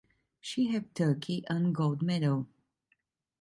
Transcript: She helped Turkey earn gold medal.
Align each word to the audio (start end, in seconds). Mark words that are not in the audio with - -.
She 0.39 0.65
helped 0.71 0.95
Turkey 0.95 1.43
earn 1.47 1.73
gold 1.73 2.01
medal. 2.01 2.47